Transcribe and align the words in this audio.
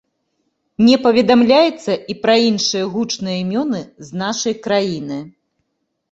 Не 0.85 0.93
паведамляецца 1.05 1.93
і 2.13 2.15
пра 2.23 2.37
іншыя 2.51 2.85
гучныя 2.93 3.35
імёны 3.43 3.81
з 4.07 4.21
нашай 4.23 4.55
краіны. 4.69 5.19